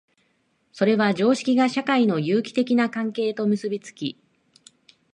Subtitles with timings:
[0.71, 4.17] それは常識が社会の有機的な関係と結び付き、